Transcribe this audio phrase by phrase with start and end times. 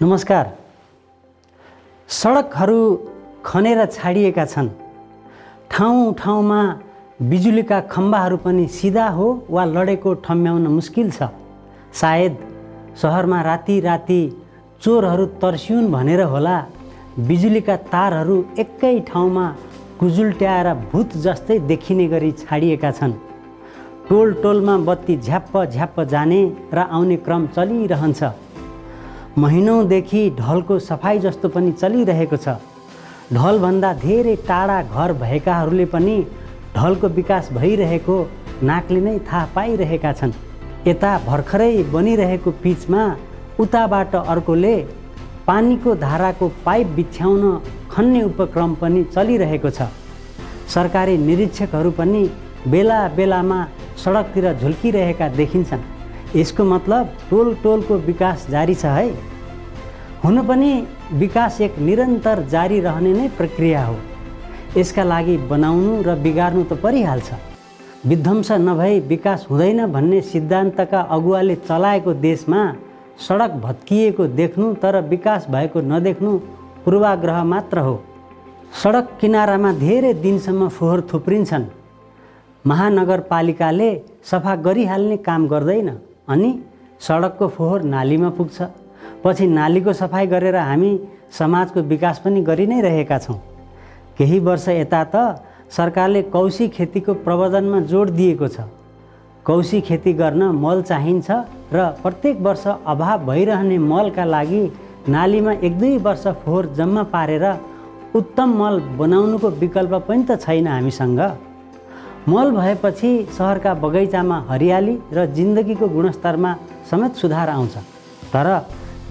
[0.00, 0.46] नमस्कार।
[2.08, 2.82] सडकहरू
[3.44, 4.68] खनेर छाडिएका छन्।
[5.70, 6.60] ठाउँ ठाउँमा
[7.22, 11.28] बिजुलीका खम्बाहरू पनि सिधा हो वा लडेको ठम्ब्याउन मुस्किल छ।
[11.90, 12.36] सायद
[13.02, 14.20] सहरमा राति राति
[14.82, 16.56] चोरहरू तर्सिउन् भनेर होला
[17.18, 19.46] बिजुलीका तारहरू एकै ठाउँमा
[20.00, 23.18] कुजुल्ट्याएर भूत जस्तै देखिने गरी छाडिएका छन्।
[24.08, 26.42] टोल टोलमा बत्ती झ्याप्प झ्याप्प जाने
[26.72, 28.22] र आउने क्रम चलिरहन्छ।
[29.38, 32.56] महिनौदेखि ढलको सफाइ जस्तो पनि चलिरहेको छ।
[33.32, 36.16] ढलभन्दा धेरै टाढा घर भएकाहरूले पनि
[36.76, 38.16] ढलको विकास भइरहेको
[38.62, 40.32] नाकले नै थाहा पाइरहेका छन्।
[40.86, 43.04] यता भर्खरै बनिरहेको पिचमा
[43.60, 44.76] उताबाट अर्कोले
[45.46, 47.44] पानीको धाराको पाइप बिछ्याउन
[47.92, 49.88] खन्ने उपक्रम पनि चलिरहेको छ।
[50.74, 52.22] सरकारी निरीक्षकहरू पनि
[52.68, 53.60] बेला बेलामा
[54.04, 55.88] सडकतिर झुल्किरहेका देखिन्छन्।
[56.36, 59.08] यसको मतलब टोल टोलको विकास जारी छ है।
[60.24, 60.70] हुन पनि
[61.14, 63.96] विकास एक निरन्तर जारी रहने नै प्रक्रिया हो।
[64.76, 67.28] यसका लागि बनाउनु र बिगार्नु त परिहाल्छ।
[68.06, 72.62] विध्वंस नभई विकास हुँदैन भन्ने सिद्धान्तका अगुवाले चलाएको देशमा
[73.18, 76.32] सडक भत्किएको देख्नु तर विकास भएको नदेख्नु
[76.84, 77.94] पूर्वाग्रह मात्र हो।
[78.82, 81.64] सडक किनारामा धेरै दिनसम्म फोहोर थुप्रिन्छन्।
[82.66, 83.90] महानगरपालिकाले
[84.30, 85.88] सफा गरिहाल्ने काम गर्दैन
[86.28, 86.50] अनि
[87.00, 88.58] सडकको फोहोर नालीमा पुग्छ।
[89.24, 90.90] पछि नालीको सफाइ गरेर हामी
[91.38, 93.38] समाजको विकास पनि गरि नै रहेका छौँ।
[94.18, 98.60] केही वर्ष यता त सरकारले कौशी खेतीको प्रवर्धनमा जोड दिएको छ।
[99.46, 101.30] कौशी खेती गर्न मल चाहिन्छ
[101.72, 104.62] र प्रत्येक वर्ष अभाव भइरहने मलका लागि
[105.08, 107.44] नालीमा एक दुई वर्ष फोहोर जम्मा पारेर
[108.16, 111.20] उत्तम मल बनाउनुको विकल्प पनि त छैन हामीसँग।
[112.28, 116.56] मल भएपछि सहरका बगैँचामा हरियाली र जिन्दगीको गुणस्तरमा
[116.90, 117.76] समेत सुधार आउँछ।
[118.32, 118.46] तर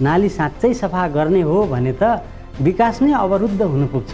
[0.00, 2.22] नाली साँच्चै सफा गर्ने हो भने त
[2.62, 4.12] विकास नै अवरुद्ध हुन पुग्छ।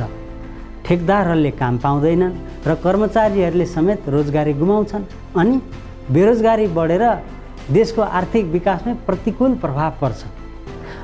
[0.84, 2.34] ठेकदारहरूले काम पाउँदैनन्
[2.66, 5.04] र कर्मचारीहरूले समेत रोजगारी गुमाउँछन्
[5.40, 5.54] अनि
[6.10, 7.04] बेरोजगारी बढेर
[7.70, 10.20] देशको आर्थिक विकासमै प्रतिकूल प्रभाव पर्छ।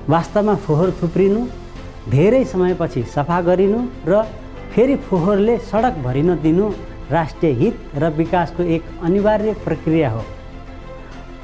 [0.09, 1.41] वास्तवमा फोहोर थुप्रिनु
[2.11, 4.23] धेरै समयपछि सफा गरिनु र
[4.73, 6.67] फेरि फोहोरले सडक भरिन दिनु
[7.11, 10.23] राष्ट्रिय हित र विकासको एक अनिवार्य प्रक्रिया हो।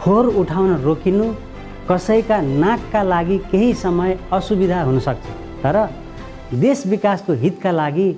[0.00, 1.26] फोहोर उठाउन रोकिनु
[1.90, 5.26] कसैका नाकका लागि केही समय असुविधा हुनसक्छ।
[5.62, 5.76] तर
[6.60, 8.08] देश विकासको हितका लागि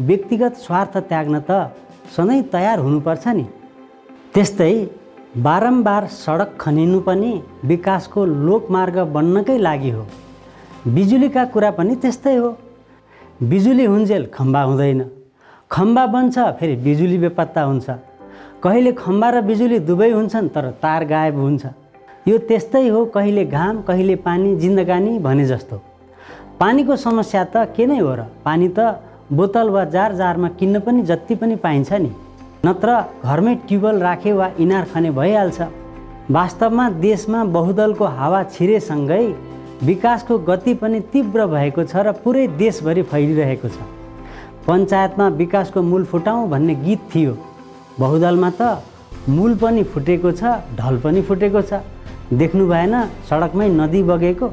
[0.00, 1.50] व्यक्तिगत स्वार्थ त्याग्न त
[2.16, 3.44] सधैँ तयार हुनुपर्छ नि।
[4.34, 4.72] त्यस्तै
[5.44, 7.32] बारम्बार सडक खनिनु पनि
[7.64, 10.06] विकासको लोकमार्ग बन्नकै लागि हो।
[10.88, 12.50] बिजुलीका कुरा पनि त्यस्तै हो।
[13.42, 15.04] बिजुली हुन्जेल खम्बा हुँदैन।
[15.70, 17.90] खम्बा बन्छ फेरि बिजुली बेपत्ता हुन्छ।
[18.64, 21.66] कहिले खम्बा र बिजुली दुवै हुन्छन् तर तार गायब हुन्छ।
[22.28, 25.76] यो त्यस्तै हो कहिले घाम कहिले पानी जिन्दगानी भने जस्तो।
[26.60, 28.20] पानीको समस्या त के नै हो र?
[28.44, 29.00] पानी त
[29.32, 32.10] बोतल वा जार जारमा किन्न पनि जति पनि पाइन्छ नि।
[32.66, 32.88] नत्र
[33.24, 35.60] घरमै ट्युबवेल राखे वा इनार खने भइहाल्छ।
[36.30, 39.24] वास्तवमा देशमा बहुदलको हावा छिरेसँगै
[39.88, 43.78] विकासको गति पनि तीव्र भएको छ र पुरै देशभरि फैलिरहेको छ।
[44.66, 47.36] पञ्चायतमा विकासको मूल फुटाउँ भन्ने गीत थियो।
[47.98, 48.82] बहुदलमा त
[49.28, 50.42] मूल पनि फुटेको छ
[50.76, 51.80] ढल पनि फुटेको छ।
[52.32, 52.94] देख्नु भएन
[53.28, 54.48] सडकमै नदी बगेको।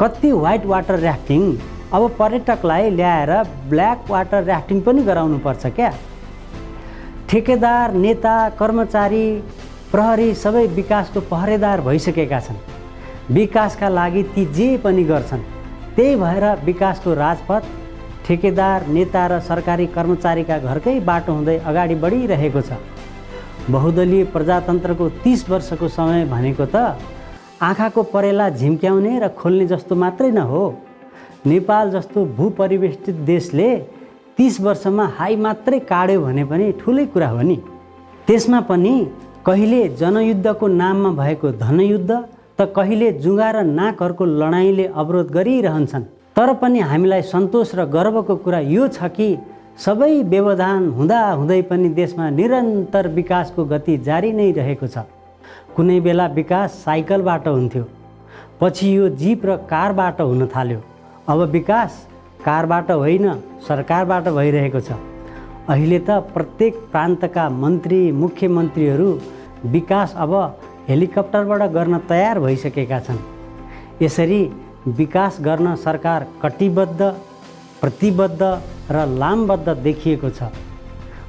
[0.00, 1.42] कति वाइट वाटर ऱ्याफ्टिङ
[1.92, 3.32] अब पर्यटकलाई ल्याएर
[3.68, 5.92] ब्ल्याक वाटर ऱ्याफ्टिङ पनि गराउनु पर्छ क्या?
[7.28, 9.26] ठेकेदार नेता कर्मचारी
[9.92, 12.56] प्रहरी सबै विकासको पहरेदार भइसकेका छन्।
[13.34, 15.42] विकासका लागि ती जे पनि गर्छन्
[15.96, 17.62] त्यही भएर विकासको राजपथ
[18.26, 22.72] ठेकेदार नेता र सरकारी कर्मचारीका घरकै बाटो हुँदै अगाडि बढिरहेको छ।
[23.70, 26.98] बहुदलीय प्रजातन्त्रको तिस वर्षको समय भनेको त
[27.62, 30.64] आँखाको परेला झिम्क्याउने र खोल्ने जस्तो मात्रै न हो।
[31.46, 33.68] नेपाल जस्तो भूपरिवेष्टित देशले
[34.38, 37.56] तिस वर्षमा हाई मात्रै काड्यो भने पनि ठुलै कुरा हो नि।
[38.26, 38.94] त्यसमा पनि
[39.46, 42.10] कहिले जनयुद्धको नाममा भएको धनयुद्ध
[42.58, 46.04] त कहिले जुगा र नाकहरूको लडाइँले अवरोध गरिरहन्छन्।
[46.36, 49.28] तर पनि हामीलाई सन्तोष र गर्वको कुरा यो छ कि
[49.78, 55.04] सबै व्यवधान हुँदा हुँदै पनि देशमा निरन्तर विकासको गति जारी नै रहेको छ।
[55.76, 57.84] कुनै बेला विकास साइकलबाट हुन्थ्यो
[58.60, 60.80] पछि यो जिप र कारबाट हुन थाल्यो।
[61.28, 61.90] अब विकास
[62.44, 63.26] कारबाट होइन
[63.68, 64.96] सरकारबाट भइरहेको छ।
[65.68, 69.10] अहिले त प्रत्येक प्रान्तका मन्त्री मुख्यमन्त्रीहरू
[69.76, 70.32] विकास अब
[70.88, 73.20] हेलिकप्टरबाट गर्न तयार भइसकेका छन्।
[74.02, 74.42] यसरी
[74.98, 77.00] विकास गर्न सरकार कटिबद्ध
[77.80, 78.42] प्रतिबद्ध
[78.90, 80.48] र लामबद्ध देखिएको छ।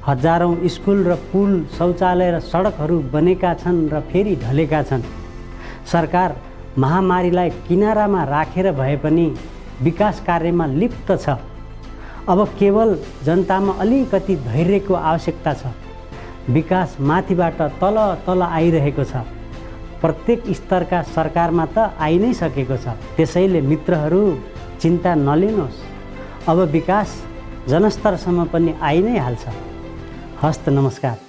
[0.06, 5.02] हजारौँ स्कुल र पुल शौचालय र सडकहरू बनेका छन् र फेरि ढलेका छन्।
[5.92, 6.36] सरकार
[6.78, 9.26] महामारीलाई किनारामा राखेर भए पनि
[9.82, 11.36] विकास कार्यमा लिप्त छ।
[12.28, 15.72] अब केवल जनतामा अलिकति धैर्यको आवश्यकता छ।
[16.48, 17.96] विकास माथिबाट तल
[18.26, 19.24] तल आइरहेको छ।
[20.00, 24.22] प्रत्येक स्तरका सरकारमा त आइ नै सकेको छ। त्यसैले मित्रहरू
[24.80, 25.87] चिन्ता नलिनुहोस्।
[26.48, 27.10] अब विकास
[27.68, 29.48] जनस्तरसम्म पनि आइ नै हाल्छ।
[30.42, 31.27] हस्त नमस्कार।